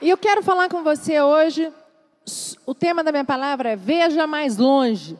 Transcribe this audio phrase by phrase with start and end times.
[0.00, 1.72] E eu quero falar com você hoje.
[2.66, 5.18] O tema da minha palavra é Veja mais longe.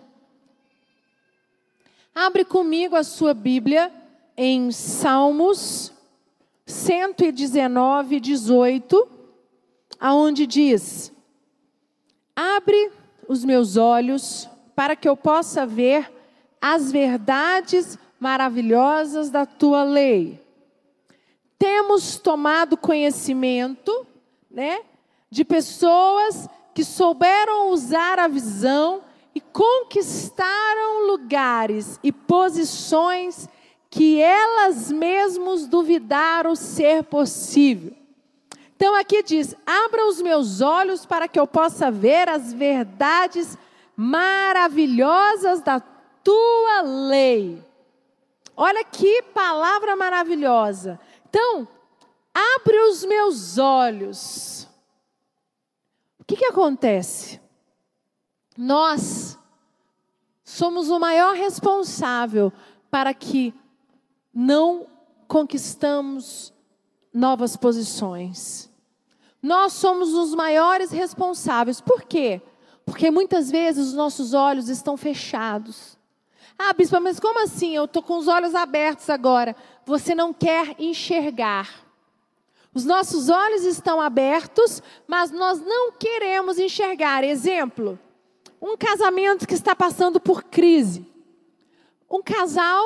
[2.14, 3.92] Abre comigo a sua Bíblia
[4.36, 5.92] em Salmos
[6.66, 9.08] 119, 18,
[10.00, 11.12] aonde diz:
[12.34, 12.90] Abre
[13.28, 16.10] os meus olhos para que eu possa ver
[16.60, 20.40] as verdades maravilhosas da tua lei.
[21.58, 24.06] Temos tomado conhecimento,
[24.54, 24.80] né,
[25.28, 29.02] de pessoas que souberam usar a visão
[29.34, 33.48] e conquistaram lugares e posições
[33.90, 37.92] que elas mesmas duvidaram ser possível.
[38.76, 43.58] Então aqui diz: abra os meus olhos para que eu possa ver as verdades
[43.96, 45.80] maravilhosas da
[46.22, 47.62] tua lei.
[48.56, 50.98] Olha que palavra maravilhosa.
[51.28, 51.66] Então,
[52.34, 54.68] abre os meus olhos.
[56.18, 57.40] O que, que acontece?
[58.56, 59.38] Nós
[60.42, 62.52] somos o maior responsável
[62.90, 63.54] para que
[64.32, 64.86] não
[65.28, 66.52] conquistamos
[67.12, 68.70] novas posições.
[69.42, 71.80] Nós somos os maiores responsáveis.
[71.80, 72.40] Por quê?
[72.84, 75.98] Porque muitas vezes os nossos olhos estão fechados.
[76.58, 77.74] Ah, bispo, mas como assim?
[77.74, 79.56] Eu estou com os olhos abertos agora.
[79.84, 81.83] Você não quer enxergar.
[82.74, 87.22] Os nossos olhos estão abertos, mas nós não queremos enxergar.
[87.22, 87.98] Exemplo:
[88.60, 91.06] um casamento que está passando por crise.
[92.10, 92.82] Um casal,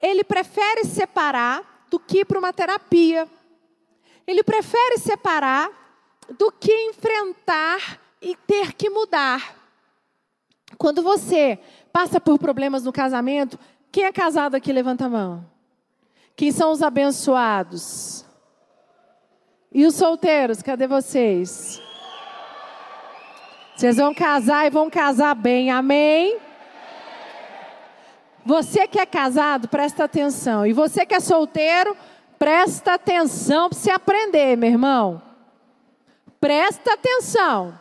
[0.00, 3.28] ele prefere separar do que ir para uma terapia.
[4.26, 5.70] Ele prefere separar
[6.38, 9.56] do que enfrentar e ter que mudar.
[10.78, 11.58] Quando você
[11.92, 13.58] passa por problemas no casamento,
[13.92, 15.48] quem é casado aqui levanta a mão.
[16.34, 18.23] Quem são os abençoados?
[19.74, 21.82] E os solteiros, cadê vocês?
[23.74, 26.38] Vocês vão casar e vão casar bem, amém?
[28.46, 30.64] Você que é casado, presta atenção.
[30.64, 31.96] E você que é solteiro,
[32.38, 35.20] presta atenção para se aprender, meu irmão.
[36.38, 37.76] Presta atenção.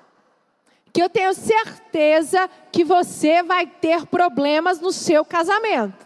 [0.92, 6.03] Que eu tenho certeza que você vai ter problemas no seu casamento.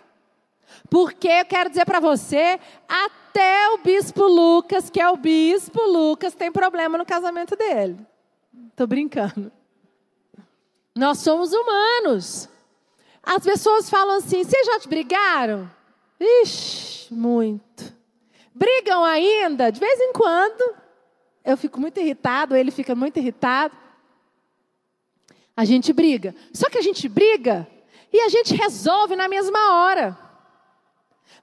[0.89, 6.33] Porque eu quero dizer para você, até o bispo Lucas, que é o bispo Lucas,
[6.33, 7.97] tem problema no casamento dele.
[8.69, 9.51] Estou brincando.
[10.95, 12.49] Nós somos humanos.
[13.21, 15.69] As pessoas falam assim: vocês já te brigaram?
[16.19, 17.95] Ixi, muito.
[18.53, 19.71] Brigam ainda?
[19.71, 20.75] De vez em quando.
[21.43, 23.75] Eu fico muito irritado, ele fica muito irritado.
[25.55, 26.35] A gente briga.
[26.53, 27.67] Só que a gente briga
[28.11, 30.26] e a gente resolve na mesma hora.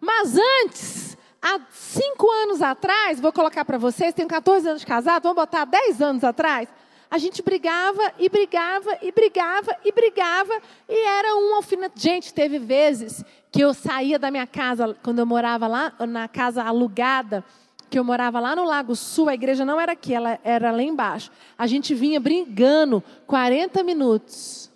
[0.01, 5.23] Mas antes, há cinco anos atrás, vou colocar para vocês, tenho 14 anos de casado,
[5.23, 6.69] vamos botar 10 anos atrás,
[7.11, 12.01] a gente brigava e brigava e brigava e brigava e era um alfinete.
[12.01, 16.65] Gente, teve vezes que eu saía da minha casa, quando eu morava lá, na casa
[16.65, 17.45] alugada,
[17.89, 20.83] que eu morava lá no Lago Sul, a igreja não era aqui, ela era lá
[20.83, 21.31] embaixo.
[21.57, 24.69] A gente vinha brigando 40 minutos.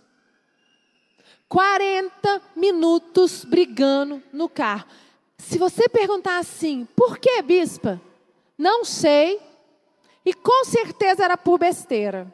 [1.49, 4.85] 40 minutos brigando no carro.
[5.39, 8.01] Se você perguntar assim, por que, bispa?
[8.57, 9.41] Não sei,
[10.25, 12.27] e com certeza era por besteira.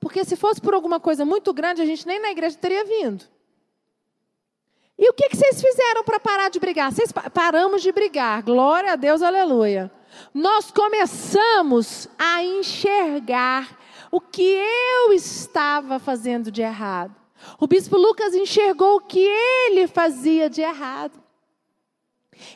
[0.00, 3.24] Porque se fosse por alguma coisa muito grande, a gente nem na igreja teria vindo.
[4.98, 6.92] E o que, que vocês fizeram para parar de brigar?
[6.92, 8.42] Vocês paramos de brigar.
[8.42, 9.90] Glória a Deus, aleluia.
[10.34, 13.78] Nós começamos a enxergar
[14.10, 17.14] o que eu estava fazendo de errado.
[17.60, 21.12] O bispo Lucas enxergou o que ele fazia de errado.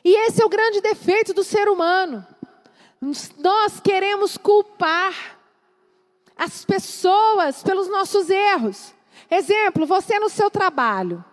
[0.04, 2.26] E esse é o grande defeito do ser humano.
[3.38, 5.38] Nós queremos culpar
[6.36, 8.94] as pessoas pelos nossos erros.
[9.30, 11.24] Exemplo, você no seu trabalho.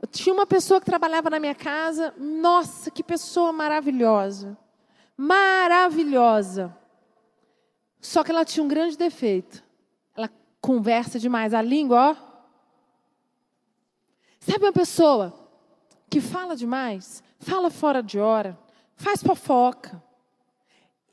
[0.00, 4.56] Eu tinha uma pessoa que trabalhava na minha casa, nossa, que pessoa maravilhosa.
[5.16, 6.74] Maravilhosa.
[8.00, 9.62] Só que ela tinha um grande defeito.
[10.16, 10.30] Ela
[10.60, 11.52] conversa demais.
[11.52, 12.30] A língua, ó.
[14.40, 15.39] Sabe uma pessoa
[16.10, 18.58] que fala demais, fala fora de hora,
[18.96, 20.02] faz fofoca,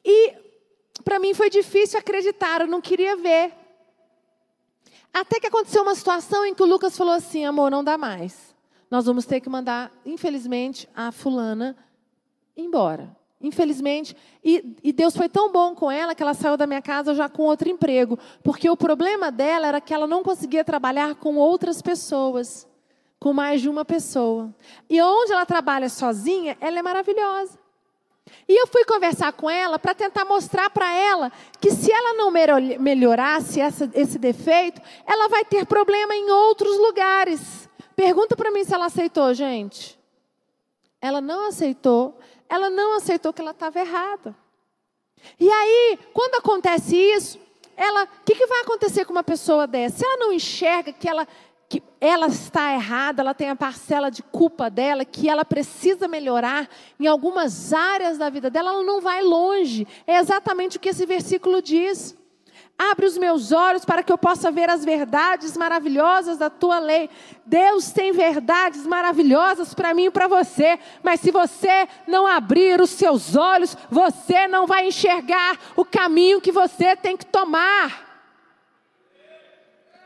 [0.04, 0.34] e
[1.04, 3.54] para mim foi difícil acreditar, eu não queria ver.
[5.14, 8.56] Até que aconteceu uma situação em que o Lucas falou assim: amor, não dá mais.
[8.90, 11.76] Nós vamos ter que mandar, infelizmente, a fulana
[12.56, 13.16] embora.
[13.42, 14.16] Infelizmente.
[14.44, 17.28] E, e, Deus foi tão bom com ela que ela saiu da minha casa já
[17.28, 18.18] com outro emprego.
[18.44, 22.68] Porque o problema dela era que ela não conseguia trabalhar com outras pessoas.
[23.20, 24.54] Com mais de uma pessoa.
[24.90, 27.58] E onde ela trabalha sozinha, ela é maravilhosa.
[28.48, 32.32] E eu fui conversar com ela para tentar mostrar para ela que se ela não
[32.80, 37.70] melhorasse essa, esse defeito, ela vai ter problema em outros lugares.
[37.96, 39.98] Pergunta para mim se ela aceitou, gente.
[41.02, 42.18] Ela não aceitou.
[42.50, 44.36] Ela não aceitou que ela estava errada.
[45.40, 47.40] E aí, quando acontece isso,
[47.76, 49.98] ela, o que, que vai acontecer com uma pessoa dessa?
[49.98, 51.28] Se ela não enxerga que ela
[51.70, 56.70] que ela está errada, ela tem a parcela de culpa dela, que ela precisa melhorar
[57.00, 59.86] em algumas áreas da vida dela, ela não vai longe.
[60.06, 62.16] É exatamente o que esse versículo diz.
[62.80, 67.10] Abre os meus olhos para que eu possa ver as verdades maravilhosas da tua lei.
[67.44, 72.92] Deus tem verdades maravilhosas para mim e para você, mas se você não abrir os
[72.92, 78.06] seus olhos, você não vai enxergar o caminho que você tem que tomar.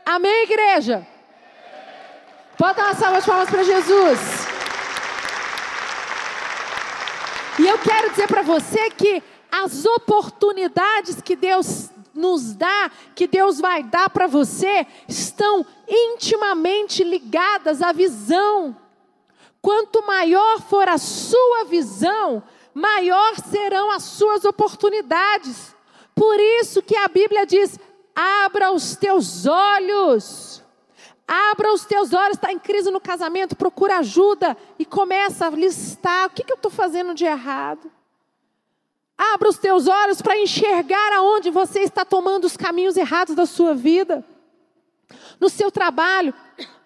[0.04, 1.06] Amém, igreja?
[2.62, 4.18] Dar uma salva de palmas para Jesus.
[7.58, 9.20] E eu quero dizer para você que
[9.50, 17.82] as oportunidades que Deus nos dá, que Deus vai dar para você, estão intimamente ligadas
[17.82, 18.76] à visão.
[19.60, 25.74] Quanto maior for a sua visão, maior serão as suas oportunidades.
[26.14, 27.76] Por isso que a Bíblia diz:
[28.14, 30.51] abra os teus olhos.
[31.34, 36.26] Abra os teus olhos, está em crise no casamento, procura ajuda e começa a listar
[36.26, 37.90] o que, que eu estou fazendo de errado.
[39.16, 43.74] Abra os teus olhos para enxergar aonde você está tomando os caminhos errados da sua
[43.74, 44.22] vida.
[45.40, 46.34] No seu trabalho,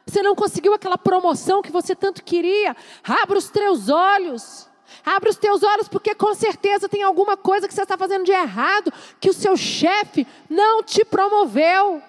[0.07, 2.77] você não conseguiu aquela promoção que você tanto queria.
[3.03, 4.69] Abra os teus olhos.
[5.05, 8.31] Abra os teus olhos, porque com certeza tem alguma coisa que você está fazendo de
[8.31, 12.01] errado, que o seu chefe não te promoveu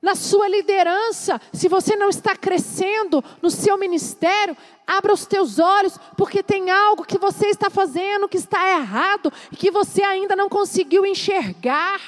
[0.00, 4.56] na sua liderança, se você não está crescendo no seu ministério,
[4.86, 9.56] abra os teus olhos, porque tem algo que você está fazendo que está errado e
[9.56, 12.00] que você ainda não conseguiu enxergar.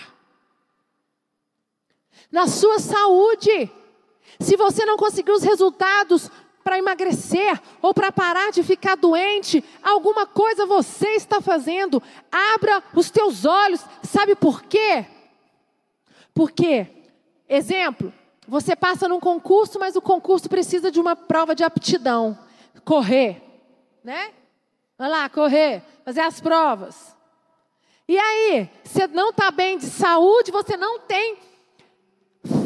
[2.30, 3.70] Na sua saúde,
[4.38, 6.30] se você não conseguiu os resultados
[6.66, 12.02] para emagrecer ou para parar de ficar doente, alguma coisa você está fazendo.
[12.30, 15.06] Abra os teus olhos, sabe por quê?
[16.34, 16.88] Porque
[17.48, 18.12] Exemplo,
[18.46, 22.38] você passa num concurso, mas o concurso precisa de uma prova de aptidão.
[22.84, 23.42] Correr,
[24.04, 24.32] né?
[24.96, 27.14] Vai lá, correr, fazer as provas.
[28.08, 31.38] E aí, você não está bem de saúde, você não tem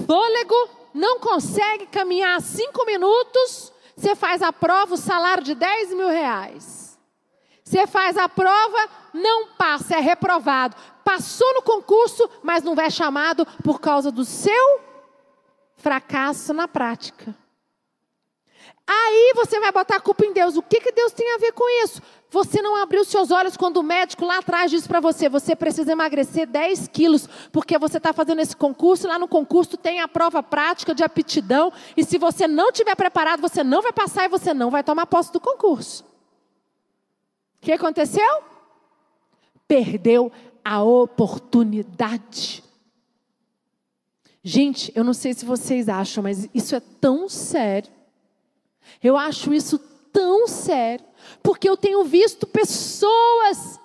[0.07, 6.09] fôlego, não consegue caminhar cinco minutos, você faz a prova, o salário de 10 mil
[6.09, 6.99] reais.
[7.65, 10.77] Você faz a prova, não passa, é reprovado
[11.11, 14.81] passou no concurso, mas não é chamado por causa do seu
[15.75, 17.35] fracasso na prática.
[18.87, 20.57] Aí você vai botar a culpa em Deus.
[20.57, 22.01] O que, que Deus tem a ver com isso?
[22.31, 25.91] Você não abriu seus olhos quando o médico lá atrás disse para você: você precisa
[25.91, 29.09] emagrecer 10 quilos, porque você está fazendo esse concurso.
[29.09, 31.73] Lá no concurso tem a prova prática de aptidão.
[31.97, 35.07] E se você não tiver preparado, você não vai passar e você não vai tomar
[35.07, 36.05] posse do concurso.
[37.57, 38.43] O que aconteceu?
[39.67, 40.33] Perdeu
[40.65, 42.63] a oportunidade.
[44.43, 47.93] Gente, eu não sei se vocês acham, mas isso é tão sério.
[49.03, 49.79] Eu acho isso
[50.13, 51.05] tão sério,
[51.43, 53.79] porque eu tenho visto pessoas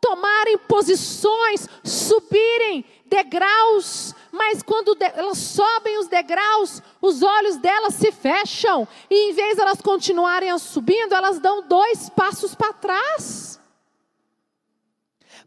[0.00, 8.86] tomarem posições, subirem degraus, mas quando elas sobem os degraus, os olhos delas se fecham,
[9.10, 13.58] e em vez de elas continuarem subindo, elas dão dois passos para trás.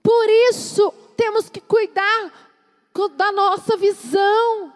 [0.03, 2.31] Por isso, temos que cuidar
[3.15, 4.73] da nossa visão.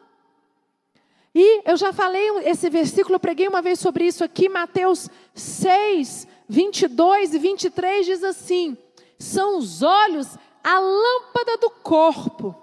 [1.33, 6.27] E eu já falei esse versículo, eu preguei uma vez sobre isso aqui, Mateus 6,
[6.47, 8.77] 22 e 23 diz assim:
[9.19, 12.55] São os olhos a lâmpada do corpo.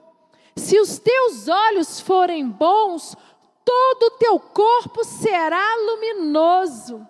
[0.57, 3.16] Se os teus olhos forem bons,
[3.64, 7.07] todo o teu corpo será luminoso.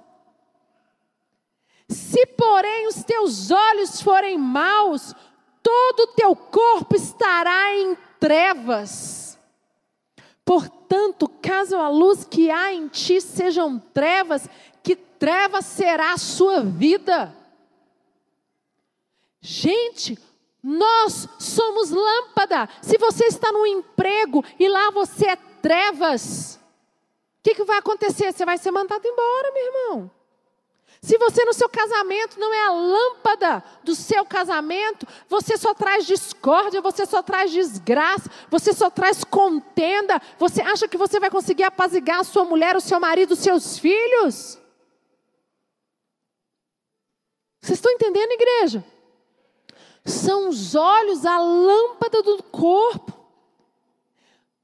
[1.89, 5.15] Se, porém, os teus olhos forem maus,
[5.63, 9.39] todo o teu corpo estará em trevas.
[10.45, 14.49] Portanto, caso a luz que há em ti sejam trevas,
[14.83, 17.35] que trevas será a sua vida?
[19.41, 20.19] Gente,
[20.63, 22.69] nós somos lâmpada.
[22.81, 28.33] Se você está no emprego e lá você é trevas, o que, que vai acontecer?
[28.33, 30.11] Você vai ser mandado embora, meu irmão.
[31.05, 36.07] Se você no seu casamento não é a lâmpada do seu casamento, você só traz
[36.07, 40.23] discórdia, você só traz desgraça, você só traz contenda.
[40.39, 43.77] Você acha que você vai conseguir apazigar a sua mulher, o seu marido, os seus
[43.79, 44.57] filhos?
[47.61, 48.85] Vocês estão entendendo, igreja?
[50.05, 53.13] São os olhos a lâmpada do corpo.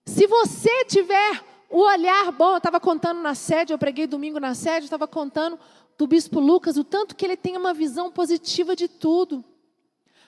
[0.07, 4.55] Se você tiver o olhar bom, eu estava contando na sede, eu preguei domingo na
[4.55, 5.59] sede, eu estava contando
[5.99, 9.45] do bispo Lucas, o tanto que ele tem uma visão positiva de tudo.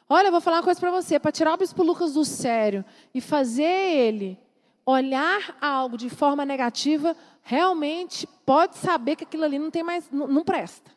[0.09, 2.85] Olha, eu vou falar uma coisa para você, para tirar o bispo Lucas do sério
[3.15, 4.37] e fazer ele
[4.85, 10.27] olhar algo de forma negativa, realmente pode saber que aquilo ali não tem mais, não,
[10.27, 10.91] não presta.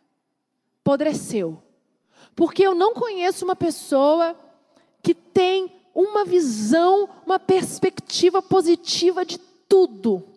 [0.84, 1.62] Podreceu.
[2.36, 4.36] Porque eu não conheço uma pessoa
[5.03, 9.38] que tem uma visão, uma perspectiva positiva de
[9.70, 10.33] tudo.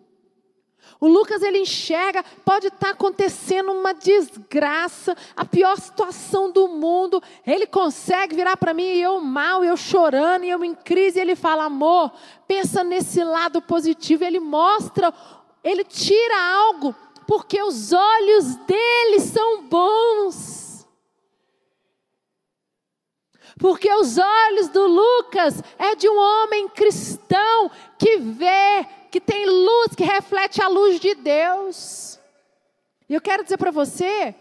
[0.99, 7.21] O Lucas ele enxerga, pode estar acontecendo uma desgraça, a pior situação do mundo.
[7.45, 11.35] Ele consegue virar para mim e eu mal, eu chorando, e eu em crise, ele
[11.35, 12.11] fala: "Amor,
[12.47, 14.23] pensa nesse lado positivo".
[14.23, 15.13] Ele mostra,
[15.63, 16.95] ele tira algo,
[17.27, 20.57] porque os olhos dele são bons.
[23.59, 29.95] Porque os olhos do Lucas é de um homem cristão que vê, que tem luz,
[29.95, 32.19] que reflete a luz de Deus.
[33.09, 34.35] E eu quero dizer para você,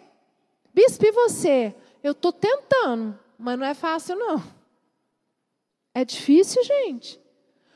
[0.75, 1.75] bispo, e você?
[2.03, 4.43] Eu estou tentando, mas não é fácil, não.
[5.95, 7.21] É difícil, gente.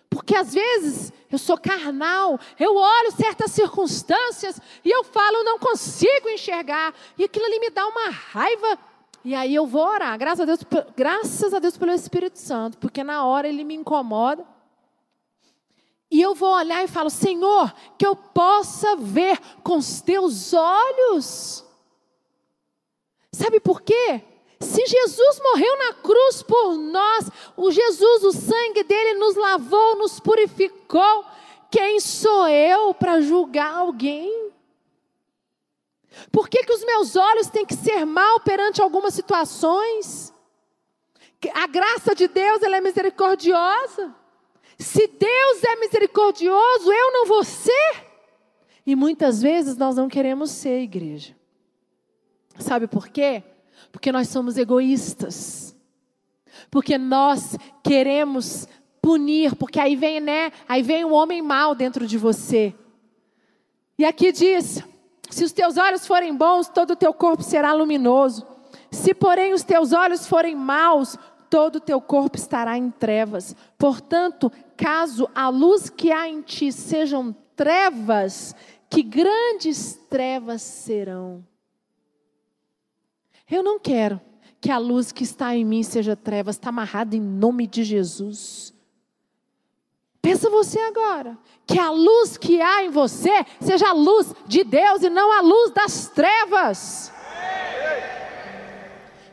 [0.09, 6.29] Porque às vezes eu sou carnal, eu olho certas circunstâncias e eu falo, não consigo
[6.29, 6.93] enxergar.
[7.17, 8.79] E aquilo ali me dá uma raiva
[9.25, 10.61] e aí eu vou orar, graças a Deus,
[10.97, 14.45] graças a Deus pelo Espírito Santo, porque na hora ele me incomoda.
[16.11, 21.65] E eu vou olhar e falo: Senhor, que eu possa ver com os teus olhos.
[23.33, 24.23] Sabe por quê?
[24.61, 30.21] Se Jesus morreu na cruz por nós, o Jesus, o sangue dele nos lavou, nos
[30.21, 31.25] purificou.
[31.71, 34.51] Quem sou eu para julgar alguém?
[36.33, 40.35] Por que, que os meus olhos têm que ser mal perante algumas situações?
[41.55, 44.15] A graça de Deus ela é misericordiosa.
[44.81, 48.07] Se Deus é misericordioso, eu não vou ser.
[48.87, 51.37] E muitas vezes nós não queremos ser igreja.
[52.59, 53.43] Sabe por quê?
[53.93, 55.77] Porque nós somos egoístas.
[56.71, 58.67] Porque nós queremos
[59.03, 60.51] punir, porque aí vem, né?
[60.67, 62.75] Aí vem um homem mau dentro de você.
[63.99, 64.83] E aqui diz:
[65.29, 68.47] se os teus olhos forem bons, todo o teu corpo será luminoso.
[68.91, 71.19] Se, porém, os teus olhos forem maus,
[71.51, 73.57] todo o teu corpo estará em trevas.
[73.77, 78.55] Portanto, caso a luz que há em ti sejam trevas,
[78.89, 81.45] que grandes trevas serão.
[83.51, 84.21] Eu não quero
[84.61, 88.73] que a luz que está em mim seja trevas, está amarrada em nome de Jesus.
[90.23, 95.03] Pensa você agora, que a luz que há em você seja a luz de Deus
[95.03, 97.11] e não a luz das trevas.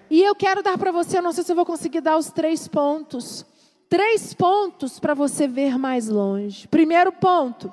[0.10, 2.32] E eu quero dar para você, eu não sei se eu vou conseguir dar os
[2.32, 3.46] três pontos.
[3.90, 6.68] Três pontos para você ver mais longe.
[6.68, 7.72] Primeiro ponto.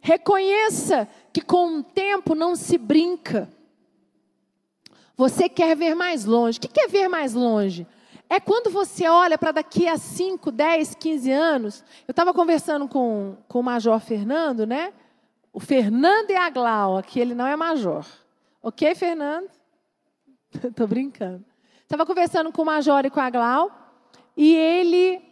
[0.00, 3.48] Reconheça que com o tempo não se brinca.
[5.16, 6.58] Você quer ver mais longe.
[6.58, 7.86] O que é ver mais longe?
[8.28, 11.84] É quando você olha para daqui a 5, 10, 15 anos.
[12.06, 14.92] Eu estava conversando com, com o Major Fernando, né?
[15.52, 18.04] O Fernando e a Glau, aqui ele não é major.
[18.62, 19.48] Ok, Fernando?
[20.64, 21.44] Estou brincando.
[21.82, 23.70] Estava conversando com o Major e com a Glau,
[24.36, 25.22] e ele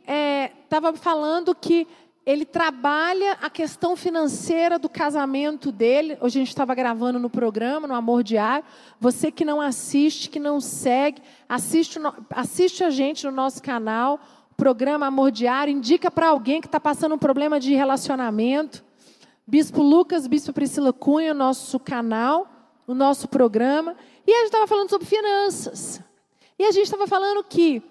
[0.62, 1.86] estava é, falando que
[2.24, 6.16] ele trabalha a questão financeira do casamento dele.
[6.20, 8.64] Hoje a gente estava gravando no programa, no Amor Diário.
[8.98, 11.98] Você que não assiste, que não segue, assiste,
[12.30, 14.18] assiste a gente no nosso canal,
[14.56, 18.82] programa Amor Diário, indica para alguém que está passando um problema de relacionamento.
[19.46, 22.48] Bispo Lucas, Bispo Priscila Cunha, nosso canal,
[22.86, 23.94] o nosso programa.
[24.26, 26.00] E a gente estava falando sobre finanças.
[26.58, 27.82] E a gente estava falando que,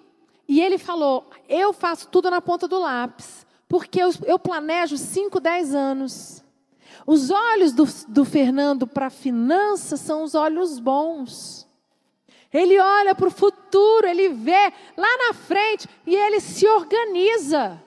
[0.48, 3.46] e ele falou, eu faço tudo na ponta do lápis.
[3.68, 6.44] Porque eu, eu planejo 5, 10 anos.
[7.06, 11.68] Os olhos do, do Fernando para finanças são os olhos bons.
[12.52, 17.82] Ele olha para o futuro, ele vê lá na frente e ele se organiza.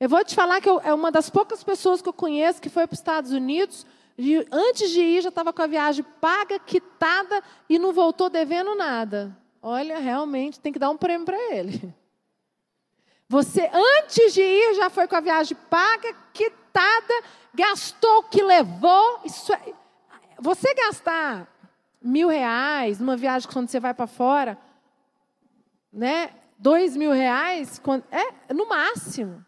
[0.00, 2.70] Eu vou te falar que eu, é uma das poucas pessoas que eu conheço que
[2.70, 3.84] foi para os Estados Unidos.
[4.22, 8.74] E antes de ir, já estava com a viagem paga, quitada e não voltou devendo
[8.74, 9.34] nada.
[9.62, 11.94] Olha, realmente tem que dar um prêmio para ele.
[13.26, 17.14] Você, antes de ir, já foi com a viagem paga, quitada,
[17.54, 19.20] gastou o que levou.
[19.24, 19.72] Isso é,
[20.38, 21.48] você gastar
[22.02, 24.58] mil reais numa viagem quando você vai para fora,
[25.90, 26.30] né?
[26.58, 29.42] Dois mil reais, quando, é no máximo.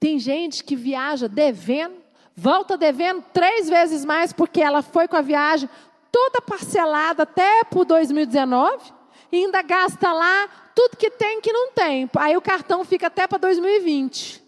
[0.00, 2.03] Tem gente que viaja devendo,
[2.36, 5.68] volta devendo três vezes mais porque ela foi com a viagem
[6.10, 8.92] toda parcelada até para 2019
[9.32, 12.08] e ainda gasta lá tudo que tem que não tem.
[12.16, 14.42] Aí o cartão fica até para 2020.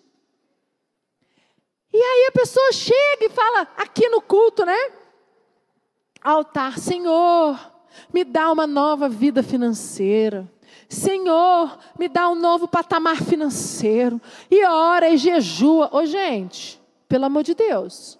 [1.93, 4.79] E aí a pessoa chega e fala aqui no culto, né?
[6.23, 7.59] Altar, Senhor,
[8.13, 10.47] me dá uma nova vida financeira.
[10.89, 14.21] Senhor, me dá um novo patamar financeiro.
[14.51, 15.89] E ora e jejua.
[15.93, 18.19] Ô, gente, pelo amor de Deus.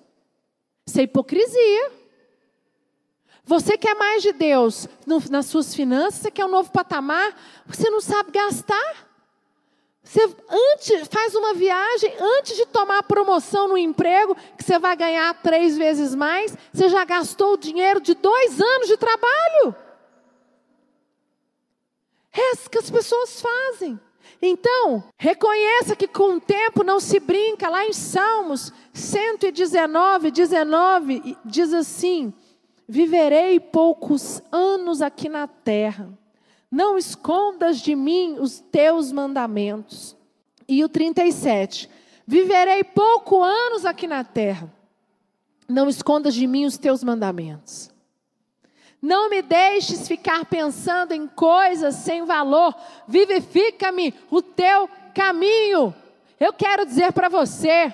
[0.87, 1.93] Isso é hipocrisia.
[3.45, 4.89] Você quer mais de Deus
[5.31, 9.07] nas suas finanças, você quer um novo patamar, você não sabe gastar.
[10.03, 14.97] Você antes, faz uma viagem, antes de tomar a promoção no emprego, que você vai
[14.97, 19.75] ganhar três vezes mais, você já gastou o dinheiro de dois anos de trabalho.
[22.33, 23.99] É isso que as pessoas fazem.
[24.41, 27.69] Então, reconheça que com o tempo não se brinca.
[27.69, 32.33] Lá em Salmos 119, 19, diz assim:
[32.89, 36.09] Viverei poucos anos aqui na terra,
[36.71, 40.17] não escondas de mim os teus mandamentos.
[40.69, 41.89] E o 37,
[42.27, 44.73] viverei poucos anos aqui na terra,
[45.69, 47.96] não escondas de mim os teus mandamentos.
[49.01, 52.75] Não me deixes ficar pensando em coisas sem valor.
[53.07, 55.95] Vivifica-me o teu caminho.
[56.39, 57.93] Eu quero dizer para você,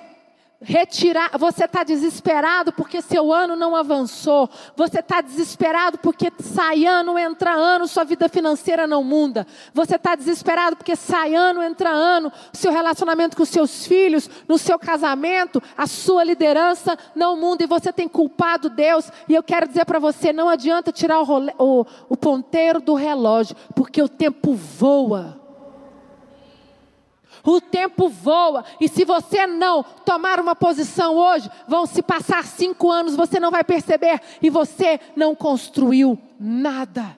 [0.63, 7.17] retirar, você está desesperado porque seu ano não avançou, você está desesperado porque sai ano,
[7.17, 12.31] entra ano, sua vida financeira não muda, você está desesperado porque sai ano, entra ano,
[12.51, 17.91] seu relacionamento com seus filhos, no seu casamento, a sua liderança não muda e você
[17.91, 21.25] tem culpado Deus, e eu quero dizer para você: não adianta tirar o,
[21.57, 25.42] o, o ponteiro do relógio, porque o tempo voa.
[27.45, 32.89] O tempo voa e se você não tomar uma posição hoje, vão se passar cinco
[32.89, 37.17] anos, você não vai perceber e você não construiu nada.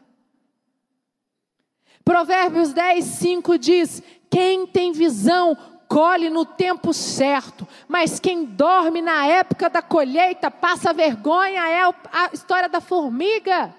[2.04, 9.26] Provérbios 10, 5 diz: Quem tem visão, colhe no tempo certo, mas quem dorme na
[9.26, 11.68] época da colheita passa vergonha.
[11.68, 13.74] É a história da formiga.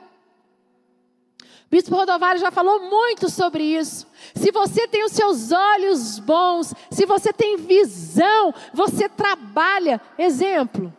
[1.71, 4.07] Bispo Rodovalho já falou muito sobre isso.
[4.35, 10.01] Se você tem os seus olhos bons, se você tem visão, você trabalha.
[10.17, 10.93] Exemplo: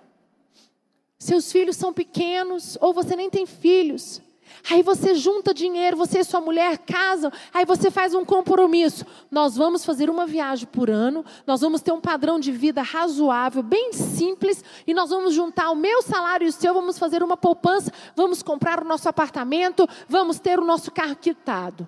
[1.18, 4.22] seus filhos são pequenos, ou você nem tem filhos.
[4.70, 9.06] Aí você junta dinheiro, você e sua mulher casam, aí você faz um compromisso.
[9.32, 13.64] Nós vamos fazer uma viagem por ano, nós vamos ter um padrão de vida razoável,
[13.64, 17.38] bem simples, e nós vamos juntar o meu salário e o seu, vamos fazer uma
[17.38, 21.88] poupança, vamos comprar o nosso apartamento, vamos ter o nosso carro quitado.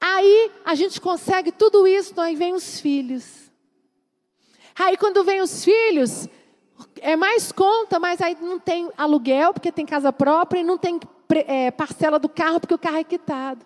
[0.00, 3.50] Aí a gente consegue tudo isso, aí vem os filhos.
[4.76, 6.28] Aí quando vem os filhos,
[7.00, 11.00] é mais conta, mas aí não tem aluguel, porque tem casa própria, e não tem
[11.30, 13.64] é, parcela do carro, porque o carro é quitado.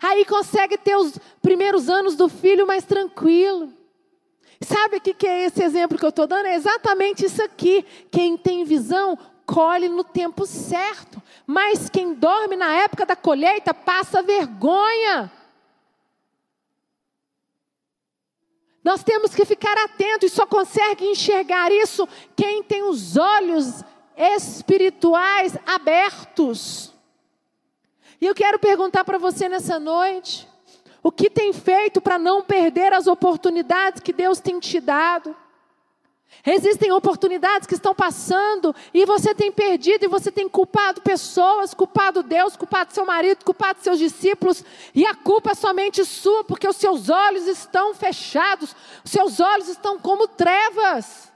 [0.00, 3.72] Aí consegue ter os primeiros anos do filho mais tranquilo.
[4.60, 6.46] Sabe o que é esse exemplo que eu estou dando?
[6.46, 7.84] É exatamente isso aqui.
[8.10, 11.20] Quem tem visão, colhe no tempo certo.
[11.46, 15.30] Mas quem dorme na época da colheita passa vergonha.
[18.84, 23.84] Nós temos que ficar atentos e só consegue enxergar isso quem tem os olhos
[24.16, 26.92] espirituais abertos.
[28.20, 30.48] E eu quero perguntar para você nessa noite:
[31.02, 35.34] o que tem feito para não perder as oportunidades que Deus tem te dado?
[36.44, 42.22] Existem oportunidades que estão passando e você tem perdido e você tem culpado pessoas, culpado
[42.22, 46.76] Deus, culpado seu marido, culpado seus discípulos, e a culpa é somente sua, porque os
[46.76, 51.31] seus olhos estão fechados, os seus olhos estão como trevas.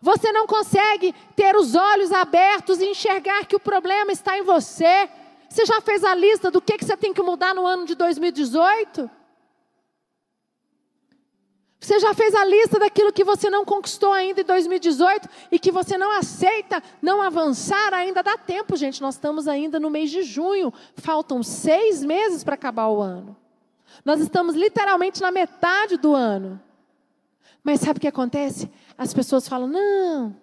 [0.00, 5.08] Você não consegue ter os olhos abertos e enxergar que o problema está em você.
[5.48, 7.94] Você já fez a lista do que, que você tem que mudar no ano de
[7.94, 9.10] 2018?
[11.78, 15.70] Você já fez a lista daquilo que você não conquistou ainda em 2018 e que
[15.70, 17.94] você não aceita não avançar?
[17.94, 19.00] Ainda dá tempo, gente.
[19.00, 20.72] Nós estamos ainda no mês de junho.
[20.96, 23.36] Faltam seis meses para acabar o ano.
[24.04, 26.60] Nós estamos literalmente na metade do ano.
[27.62, 28.70] Mas sabe o que acontece?
[28.98, 30.34] As pessoas falam: não,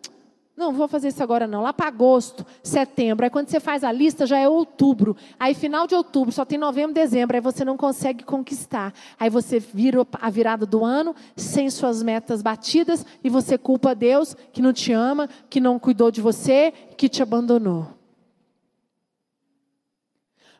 [0.55, 1.63] não vou fazer isso agora não.
[1.63, 3.23] Lá para agosto, setembro.
[3.25, 5.17] Aí quando você faz a lista já é outubro.
[5.39, 7.35] Aí final de outubro só tem novembro, dezembro.
[7.35, 8.93] Aí você não consegue conquistar.
[9.19, 14.35] Aí você vira a virada do ano sem suas metas batidas e você culpa Deus
[14.51, 17.87] que não te ama, que não cuidou de você, que te abandonou.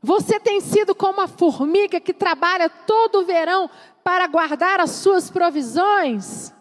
[0.02, 3.70] Você tem sido como a formiga que trabalha todo o verão
[4.04, 6.52] para guardar as suas provisões.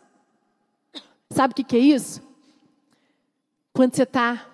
[1.33, 2.23] Sabe o que, que é isso?
[3.73, 4.47] Quando você está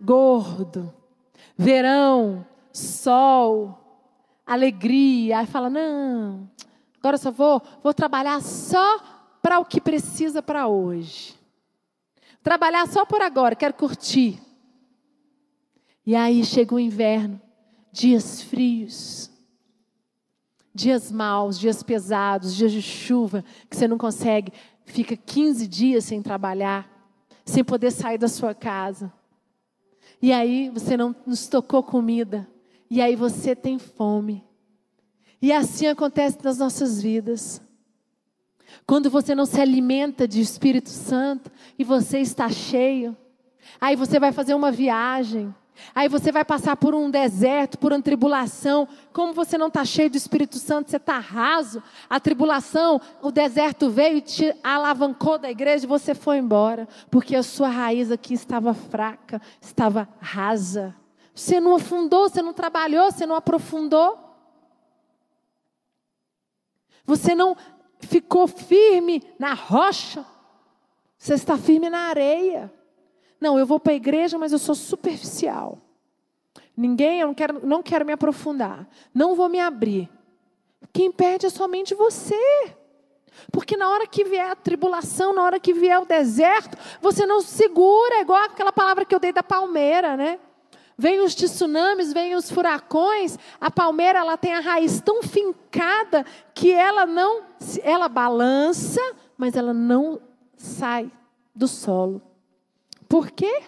[0.00, 0.92] gordo.
[1.56, 3.78] Verão, sol,
[4.46, 5.38] alegria.
[5.38, 6.48] Aí fala: não,
[6.98, 9.00] agora eu só vou, vou trabalhar só
[9.42, 11.34] para o que precisa para hoje.
[12.42, 14.40] Trabalhar só por agora, quero curtir.
[16.06, 17.40] E aí chega o inverno,
[17.92, 19.27] dias frios,
[20.78, 24.52] dias maus, dias pesados, dias de chuva, que você não consegue,
[24.84, 26.88] fica 15 dias sem trabalhar,
[27.44, 29.12] sem poder sair da sua casa.
[30.22, 32.48] E aí você não nos tocou comida,
[32.88, 34.44] e aí você tem fome.
[35.42, 37.60] E assim acontece nas nossas vidas.
[38.86, 43.16] Quando você não se alimenta de Espírito Santo e você está cheio,
[43.80, 45.52] aí você vai fazer uma viagem,
[45.94, 48.88] aí você vai passar por um deserto, por uma tribulação.
[49.12, 51.82] Como você não está cheio do Espírito Santo, você está raso.
[52.08, 57.36] A tribulação, o deserto veio e te alavancou da igreja e você foi embora, porque
[57.36, 60.94] a sua raiz aqui estava fraca, estava rasa.
[61.34, 64.18] Você não afundou, você não trabalhou, você não aprofundou.
[67.06, 67.56] Você não
[68.00, 70.26] ficou firme na rocha.
[71.16, 72.72] Você está firme na areia.
[73.40, 75.78] Não, eu vou para a igreja, mas eu sou superficial.
[76.76, 78.88] Ninguém, eu não quero, não quero me aprofundar.
[79.14, 80.08] Não vou me abrir.
[80.92, 82.36] Quem perde é somente você.
[83.52, 87.40] Porque na hora que vier a tribulação, na hora que vier o deserto, você não
[87.40, 90.38] segura, é igual aquela palavra que eu dei da palmeira, né?
[90.96, 96.72] Vem os tsunamis, vem os furacões, a palmeira ela tem a raiz tão fincada que
[96.72, 97.44] ela não,
[97.84, 99.00] ela balança,
[99.36, 100.20] mas ela não
[100.56, 101.08] sai
[101.54, 102.20] do solo.
[103.08, 103.62] Por quê?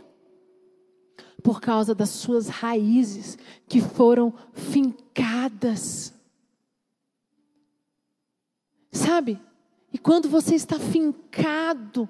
[1.43, 6.13] Por causa das suas raízes que foram fincadas.
[8.93, 9.41] Sabe?
[9.93, 12.09] E quando você está fincado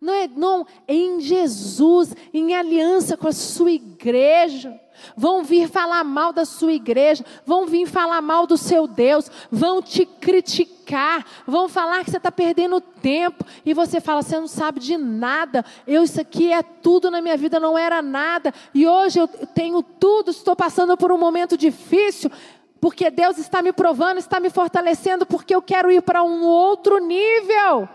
[0.00, 4.80] não é não, em Jesus, em aliança com a sua igreja.
[5.16, 9.80] Vão vir falar mal da sua igreja, vão vir falar mal do seu Deus, vão
[9.80, 14.80] te criticar, vão falar que você está perdendo tempo e você fala, você não sabe
[14.80, 15.64] de nada.
[15.86, 19.82] Eu isso aqui é tudo na minha vida, não era nada e hoje eu tenho
[19.82, 20.30] tudo.
[20.30, 22.30] Estou passando por um momento difícil,
[22.80, 26.98] porque Deus está me provando, está me fortalecendo, porque eu quero ir para um outro
[26.98, 27.88] nível.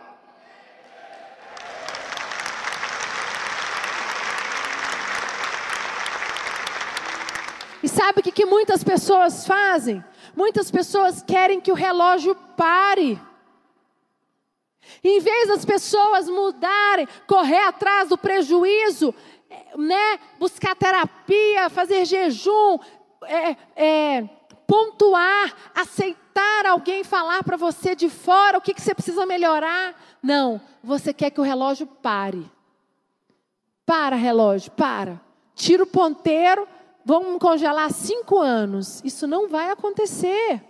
[7.84, 10.02] E sabe o que, que muitas pessoas fazem?
[10.34, 13.22] Muitas pessoas querem que o relógio pare.
[15.04, 19.14] Em vez das pessoas mudarem, correr atrás do prejuízo,
[19.76, 22.80] né, buscar terapia, fazer jejum,
[23.24, 24.30] é, é,
[24.66, 29.94] pontuar, aceitar alguém falar para você de fora o que, que você precisa melhorar.
[30.22, 32.50] Não, você quer que o relógio pare.
[33.86, 35.20] Para, relógio, para.
[35.54, 36.66] Tira o ponteiro,
[37.06, 39.02] vamos congelar cinco anos.
[39.04, 40.62] Isso não vai acontecer.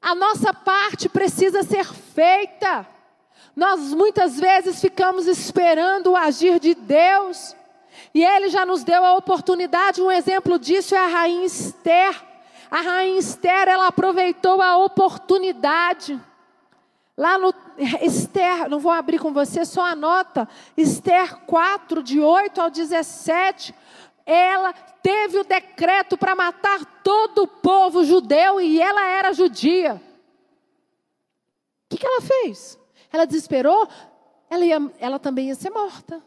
[0.00, 2.86] A nossa parte precisa ser feita.
[3.54, 7.56] Nós muitas vezes ficamos esperando o agir de Deus.
[8.14, 10.02] E Ele já nos deu a oportunidade.
[10.02, 12.22] Um exemplo disso é a rainha Esther.
[12.70, 16.20] A rainha Esther, ela aproveitou a oportunidade.
[17.16, 17.54] Lá no
[18.02, 20.46] Esther, não vou abrir com você, só anota.
[20.76, 23.74] Esther 4, de 8 ao 17
[24.26, 30.02] ela teve o decreto para matar todo o povo judeu e ela era judia.
[31.84, 32.76] O que, que ela fez?
[33.12, 33.88] Ela desesperou,
[34.50, 36.20] ela, ia, ela também ia ser morta.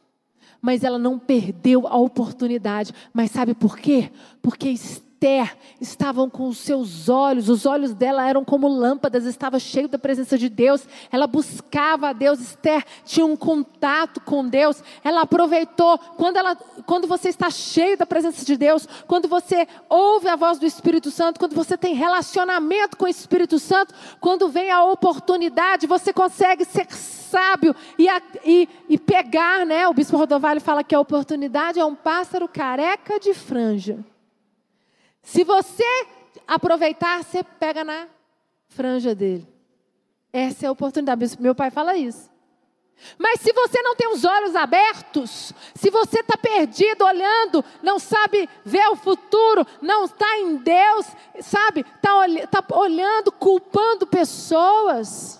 [0.61, 2.93] Mas ela não perdeu a oportunidade.
[3.13, 4.11] Mas sabe por quê?
[4.41, 4.73] Porque
[5.19, 9.99] Esther estavam com os seus olhos, os olhos dela eram como lâmpadas, estava cheio da
[9.99, 10.87] presença de Deus.
[11.11, 14.81] Ela buscava a Deus, Esther tinha um contato com Deus.
[15.03, 16.55] Ela aproveitou quando ela,
[16.85, 21.11] quando você está cheio da presença de Deus, quando você ouve a voz do Espírito
[21.11, 26.63] Santo, quando você tem relacionamento com o Espírito Santo, quando vem a oportunidade, você consegue
[26.63, 28.07] ser sábio e,
[28.45, 29.85] e, e pegar, né?
[29.89, 33.99] O bispo Rodovalho fala que a oportunidade é um pássaro careca de franja.
[35.21, 36.07] Se você
[36.47, 38.07] aproveitar, você pega na
[38.67, 39.47] franja dele.
[40.31, 41.37] Essa é a oportunidade.
[41.39, 42.29] Meu pai fala isso.
[43.17, 48.47] Mas se você não tem os olhos abertos, se você está perdido olhando, não sabe
[48.65, 51.05] ver o futuro, não está em Deus,
[51.41, 55.38] sabe, está tá olhando, culpando pessoas,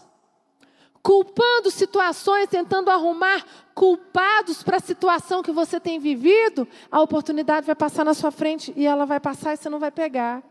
[1.02, 7.76] culpando situações, tentando arrumar culpados para a situação que você tem vivido, a oportunidade vai
[7.76, 10.44] passar na sua frente e ela vai passar e você não vai pegar.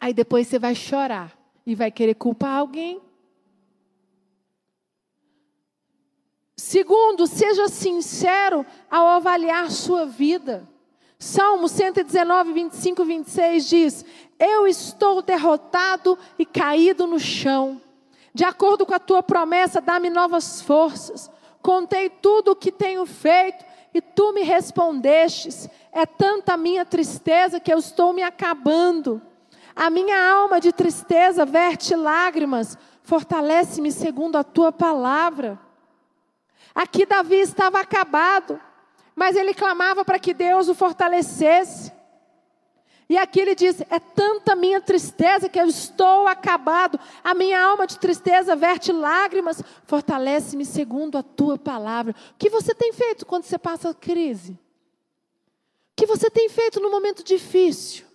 [0.00, 3.00] Aí depois você vai chorar e vai querer culpar alguém.
[6.56, 10.68] Segundo, seja sincero ao avaliar sua vida.
[11.18, 14.04] Salmo 119, 25 e 26 diz:
[14.38, 17.80] Eu estou derrotado e caído no chão.
[18.36, 21.30] De acordo com a tua promessa, dá-me novas forças.
[21.62, 25.66] Contei tudo o que tenho feito e tu me respondestes.
[25.90, 29.22] É tanta a minha tristeza que eu estou me acabando.
[29.74, 32.76] A minha alma de tristeza verte lágrimas.
[33.02, 35.58] Fortalece-me segundo a tua palavra.
[36.74, 38.60] Aqui Davi estava acabado,
[39.14, 41.85] mas ele clamava para que Deus o fortalecesse.
[43.08, 47.86] E aqui ele diz: É tanta minha tristeza que eu estou acabado, a minha alma
[47.86, 52.14] de tristeza verte lágrimas, fortalece-me segundo a tua palavra.
[52.32, 54.52] O que você tem feito quando você passa crise?
[54.52, 58.06] O que você tem feito no momento difícil?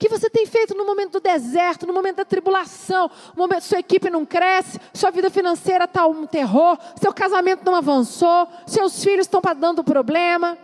[0.00, 3.80] que você tem feito no momento do deserto, no momento da tribulação, no momento sua
[3.80, 9.26] equipe não cresce, sua vida financeira está um terror, seu casamento não avançou, seus filhos
[9.26, 10.56] estão dando problema.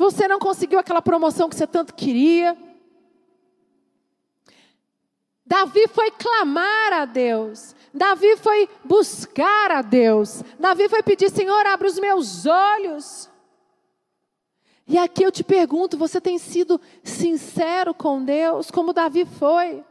[0.00, 2.56] Você não conseguiu aquela promoção que você tanto queria.
[5.44, 7.76] Davi foi clamar a Deus.
[7.92, 10.42] Davi foi buscar a Deus.
[10.58, 13.28] Davi foi pedir: Senhor, abre os meus olhos.
[14.88, 19.84] E aqui eu te pergunto: você tem sido sincero com Deus, como Davi foi?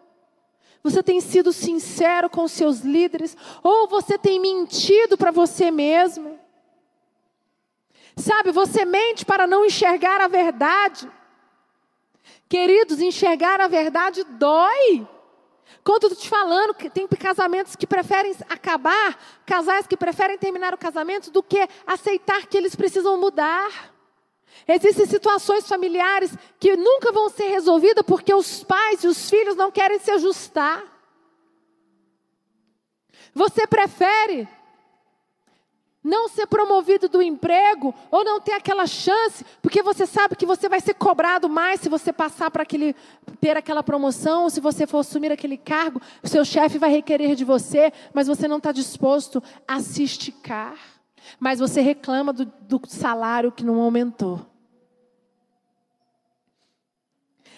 [0.81, 3.37] Você tem sido sincero com seus líderes?
[3.61, 6.38] Ou você tem mentido para você mesmo?
[8.19, 11.09] Sabe, você mente para não enxergar a verdade.
[12.49, 15.07] Queridos, enxergar a verdade dói.
[15.83, 20.73] Quando eu estou te falando que tem casamentos que preferem acabar, casais que preferem terminar
[20.73, 23.93] o casamento, do que aceitar que eles precisam mudar.
[24.67, 29.71] Existem situações familiares que nunca vão ser resolvidas porque os pais e os filhos não
[29.71, 30.83] querem se ajustar.
[33.33, 34.47] Você prefere
[36.03, 40.69] não ser promovido do emprego ou não ter aquela chance, porque você sabe que você
[40.69, 42.95] vai ser cobrado mais se você passar para aquele
[43.41, 47.35] ter aquela promoção, ou se você for assumir aquele cargo, o seu chefe vai requerer
[47.35, 50.77] de você, mas você não está disposto a se esticar.
[51.39, 54.45] Mas você reclama do, do salário que não aumentou.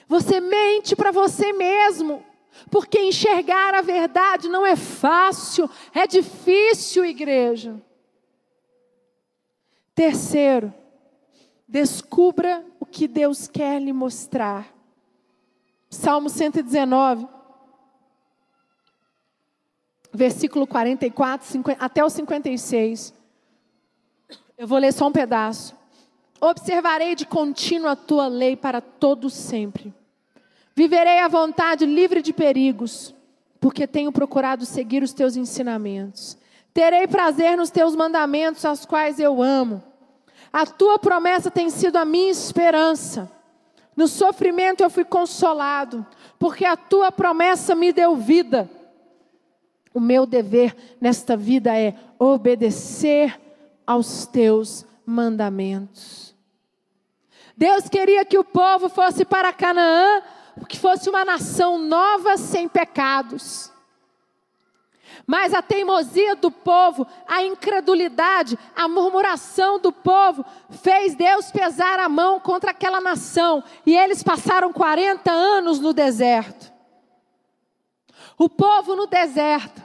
[0.07, 2.25] Você mente para você mesmo.
[2.69, 7.81] Porque enxergar a verdade não é fácil, é difícil, igreja.
[10.01, 10.73] Terceiro,
[11.67, 14.67] descubra o que Deus quer lhe mostrar.
[15.91, 17.27] Salmo 119,
[20.11, 23.13] versículo 44 50, até o 56.
[24.57, 25.75] Eu vou ler só um pedaço.
[26.39, 29.93] Observarei de contínuo a tua lei para todo sempre
[30.75, 33.13] Viverei à vontade, livre de perigos,
[33.59, 36.39] porque tenho procurado seguir os teus ensinamentos.
[36.73, 39.90] Terei prazer nos teus mandamentos, aos quais eu amo.
[40.51, 43.31] A tua promessa tem sido a minha esperança.
[43.95, 46.05] No sofrimento eu fui consolado,
[46.39, 48.69] porque a tua promessa me deu vida.
[49.93, 53.39] O meu dever nesta vida é obedecer
[53.85, 56.35] aos teus mandamentos.
[57.55, 60.21] Deus queria que o povo fosse para Canaã
[60.67, 63.70] que fosse uma nação nova sem pecados.
[65.31, 70.43] Mas a teimosia do povo, a incredulidade, a murmuração do povo
[70.83, 76.69] fez Deus pesar a mão contra aquela nação e eles passaram 40 anos no deserto.
[78.37, 79.81] O povo no deserto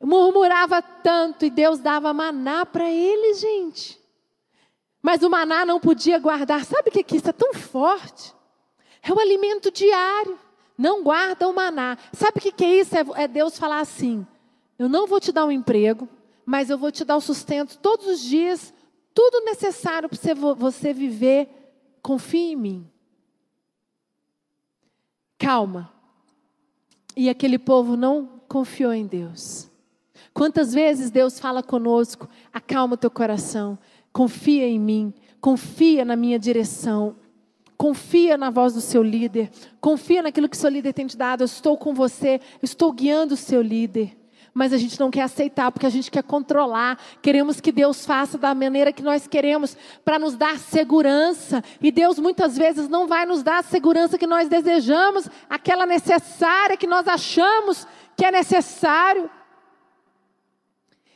[0.00, 4.00] murmurava tanto e Deus dava maná para eles, gente.
[5.02, 6.64] Mas o maná não podia guardar.
[6.64, 8.32] Sabe o que, que é tão forte?
[9.02, 10.38] É o alimento diário.
[10.76, 11.98] Não guarda o maná.
[12.12, 12.96] Sabe o que, é isso?
[12.96, 14.26] É, é Deus falar assim:
[14.78, 16.08] eu não vou te dar um emprego,
[16.44, 18.72] mas eu vou te dar o sustento todos os dias,
[19.14, 21.48] tudo necessário para você viver.
[22.02, 22.90] Confie em mim.
[25.38, 25.92] Calma.
[27.16, 29.70] E aquele povo não confiou em Deus.
[30.34, 33.78] Quantas vezes Deus fala conosco: acalma o teu coração,
[34.12, 37.16] confia em mim, confia na minha direção.
[37.76, 39.50] Confia na voz do seu líder.
[39.80, 41.42] Confia naquilo que seu líder tem te dado.
[41.42, 42.40] Eu estou com você.
[42.62, 44.16] Estou guiando o seu líder.
[44.54, 46.98] Mas a gente não quer aceitar porque a gente quer controlar.
[47.22, 51.64] Queremos que Deus faça da maneira que nós queremos para nos dar segurança.
[51.80, 56.76] E Deus muitas vezes não vai nos dar a segurança que nós desejamos, aquela necessária
[56.76, 59.30] que nós achamos que é necessário.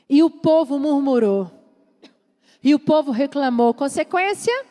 [0.08, 1.50] E o povo murmurou.
[2.62, 3.74] E o povo reclamou.
[3.74, 4.64] Consequência?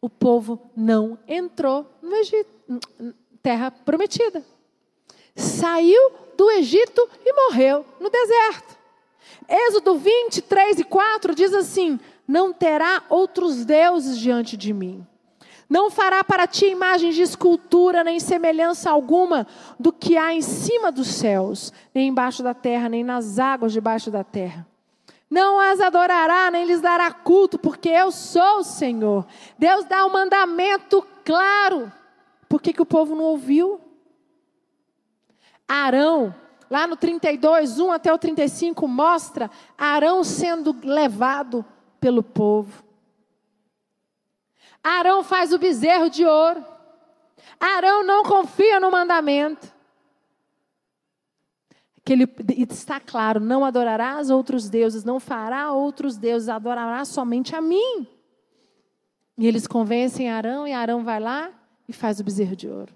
[0.00, 2.50] O povo não entrou no Egito,
[3.42, 4.42] terra prometida.
[5.36, 8.78] Saiu do Egito e morreu no deserto.
[9.48, 15.06] Êxodo 23 e 4 diz assim: Não terá outros deuses diante de mim.
[15.68, 19.46] Não fará para ti imagem de escultura, nem semelhança alguma
[19.78, 24.10] do que há em cima dos céus, nem embaixo da terra, nem nas águas debaixo
[24.10, 24.66] da terra.
[25.30, 29.24] Não as adorará, nem lhes dará culto, porque eu sou o Senhor.
[29.56, 31.90] Deus dá um mandamento claro.
[32.48, 33.80] Por que, que o povo não ouviu?
[35.68, 36.34] Arão,
[36.68, 41.64] lá no 32, 1 até o 35, mostra Arão sendo levado
[42.00, 42.82] pelo povo.
[44.82, 46.64] Arão faz o bezerro de ouro.
[47.60, 49.72] Arão não confia no mandamento.
[52.04, 52.28] Que ele
[52.68, 58.06] está claro, não adorarás outros deuses, não fará outros deuses, adorará somente a mim.
[59.36, 61.50] E eles convencem Arão e Arão vai lá
[61.88, 62.92] e faz o bezerro de ouro.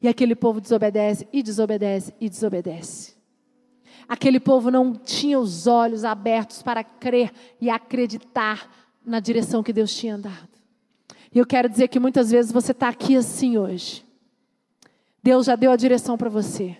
[0.00, 3.14] E aquele povo desobedece e desobedece e desobedece.
[4.06, 8.70] Aquele povo não tinha os olhos abertos para crer e acreditar
[9.04, 10.48] na direção que Deus tinha dado.
[11.34, 14.04] E eu quero dizer que muitas vezes você está aqui assim hoje.
[15.22, 16.76] Deus já deu a direção para você.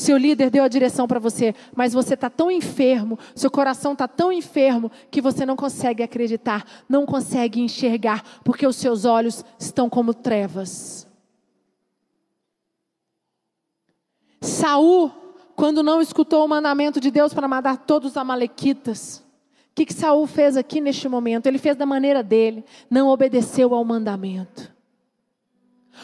[0.00, 4.08] Seu líder deu a direção para você, mas você está tão enfermo, seu coração está
[4.08, 9.90] tão enfermo, que você não consegue acreditar, não consegue enxergar, porque os seus olhos estão
[9.90, 11.06] como trevas.
[14.40, 15.10] Saul,
[15.54, 19.22] quando não escutou o mandamento de Deus para matar todos os amalequitas,
[19.70, 21.46] o que, que Saul fez aqui neste momento?
[21.46, 24.74] Ele fez da maneira dele, não obedeceu ao mandamento.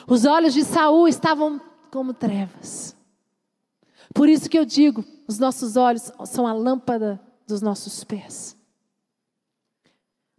[0.07, 1.59] Os olhos de Saul estavam
[1.91, 2.96] como trevas.
[4.17, 8.57] Por isso que eu digo, os nossos olhos são a lâmpada dos nossos pés.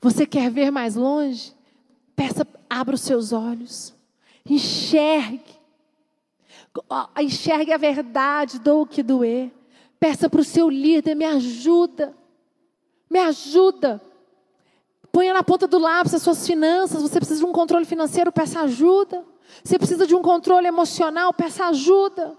[0.01, 1.53] Você quer ver mais longe?
[2.15, 3.93] Peça, abra os seus olhos.
[4.43, 5.55] Enxergue.
[7.19, 9.51] Enxergue a verdade, dou o que doer.
[9.99, 12.15] Peça para o seu líder, me ajuda.
[13.07, 14.01] Me ajuda.
[15.11, 17.03] Ponha na ponta do lápis as suas finanças.
[17.03, 19.23] Você precisa de um controle financeiro, peça ajuda.
[19.63, 22.35] Você precisa de um controle emocional, peça ajuda.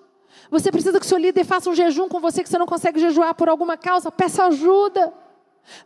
[0.51, 3.01] Você precisa que o seu líder faça um jejum com você que você não consegue
[3.01, 5.13] jejuar por alguma causa, peça ajuda.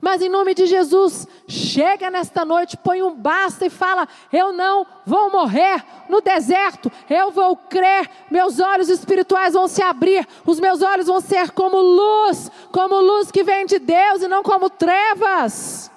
[0.01, 4.87] Mas em nome de Jesus, chega nesta noite, põe um basta e fala: Eu não
[5.05, 10.83] vou morrer no deserto, eu vou crer, meus olhos espirituais vão se abrir, os meus
[10.83, 15.91] olhos vão ser como luz, como luz que vem de Deus e não como trevas.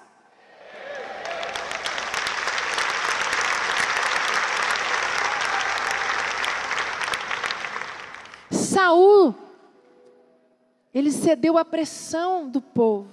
[8.76, 9.34] Saul,
[10.94, 13.08] ele cedeu à pressão do povo.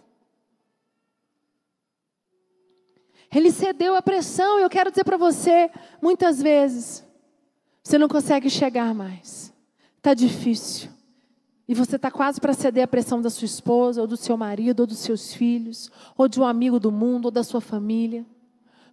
[3.33, 5.71] Ele cedeu à pressão, e eu quero dizer para você,
[6.03, 7.05] muitas vezes,
[7.81, 9.55] você não consegue chegar mais.
[9.99, 10.91] Está difícil.
[11.69, 14.81] E você está quase para ceder à pressão da sua esposa, ou do seu marido,
[14.81, 18.27] ou dos seus filhos, ou de um amigo do mundo, ou da sua família.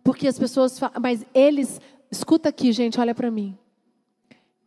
[0.03, 3.57] Porque as pessoas falam, mas eles, escuta aqui, gente, olha para mim.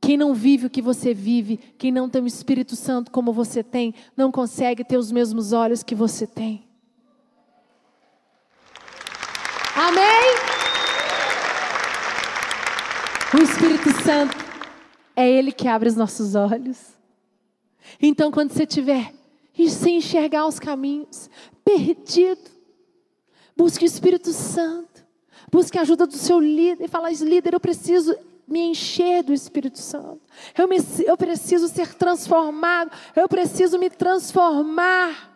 [0.03, 3.63] Quem não vive o que você vive, quem não tem o Espírito Santo como você
[3.63, 6.67] tem, não consegue ter os mesmos olhos que você tem.
[9.77, 10.35] Amém?
[13.33, 14.37] O Espírito Santo
[15.15, 16.99] é Ele que abre os nossos olhos.
[18.01, 19.15] Então, quando você estiver
[19.69, 21.31] sem enxergar os caminhos,
[21.65, 22.51] perdido,
[23.57, 25.07] busque o Espírito Santo,
[25.49, 29.79] busque a ajuda do seu líder e fala: líder, eu preciso me encher do Espírito
[29.79, 30.21] Santo.
[30.57, 30.77] Eu, me,
[31.07, 32.91] eu preciso ser transformado.
[33.15, 35.32] Eu preciso me transformar.